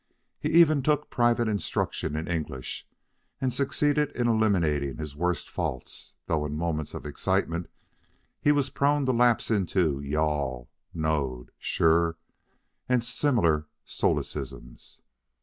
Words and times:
He 0.39 0.49
even 0.49 0.81
took 0.81 1.11
private 1.11 1.47
instruction 1.47 2.15
in 2.15 2.27
English, 2.27 2.87
and 3.39 3.53
succeeded 3.53 4.09
in 4.15 4.27
eliminating 4.27 4.97
his 4.97 5.15
worst 5.15 5.47
faults, 5.47 6.15
though 6.25 6.43
in 6.43 6.55
moments 6.55 6.95
of 6.95 7.05
excitement 7.05 7.69
he 8.41 8.51
was 8.51 8.71
prone 8.71 9.05
to 9.05 9.11
lapse 9.11 9.51
into 9.51 9.99
"you 9.99 10.17
all," 10.17 10.71
"knowed," 10.91 11.51
"sure," 11.59 12.17
and 12.89 13.03
similar 13.03 13.67
solecisms. 13.85 15.01